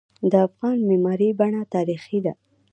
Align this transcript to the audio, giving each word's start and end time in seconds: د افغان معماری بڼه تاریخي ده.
د 0.31 0.33
افغان 0.47 0.77
معماری 0.89 1.29
بڼه 1.39 1.61
تاریخي 1.73 2.19
ده. 2.25 2.33